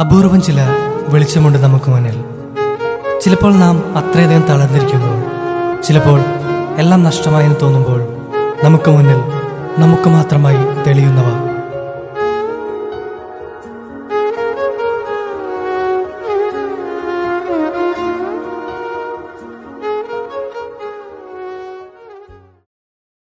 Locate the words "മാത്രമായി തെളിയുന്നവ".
10.08-11.28